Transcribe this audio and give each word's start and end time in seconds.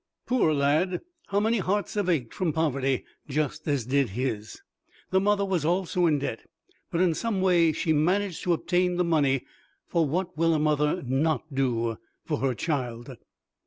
Poor 0.25 0.51
lad! 0.51 1.01
how 1.27 1.39
many 1.39 1.59
hearts 1.59 1.93
have 1.93 2.09
ached 2.09 2.33
from 2.33 2.51
poverty 2.51 3.05
just 3.29 3.67
as 3.67 3.85
did 3.85 4.09
his. 4.17 4.63
The 5.11 5.19
mother 5.19 5.45
was 5.45 5.63
also 5.63 6.07
in 6.07 6.17
debt, 6.17 6.49
but 6.89 7.01
in 7.01 7.13
some 7.13 7.39
way 7.39 7.71
she 7.71 7.93
managed 7.93 8.41
to 8.45 8.53
obtain 8.53 8.95
the 8.95 9.03
money; 9.03 9.45
for 9.87 10.07
what 10.07 10.35
will 10.35 10.55
a 10.55 10.59
mother 10.59 11.03
not 11.05 11.53
do 11.53 11.97
for 12.25 12.39
her 12.39 12.55
child? 12.55 13.15